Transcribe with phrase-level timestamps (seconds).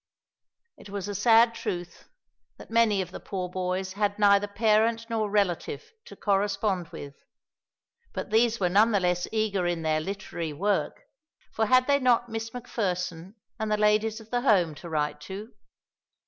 [0.79, 2.09] It was a sad truth
[2.57, 7.13] that many of the poor boys had neither parent nor relative to correspond with,
[8.11, 11.03] but these were none the less eager in their literary work,
[11.53, 15.53] for had they not Miss Macpherson and the ladies of the Home to write to?